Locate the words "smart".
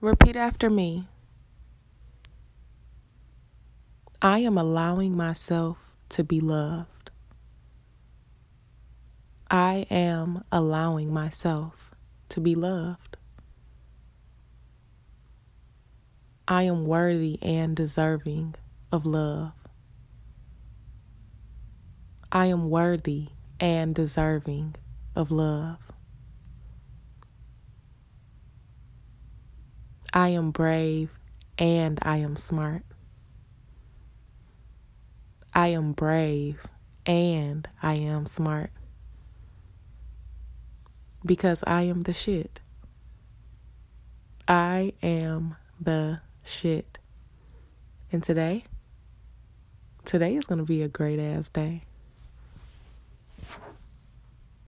32.36-32.82, 38.26-38.70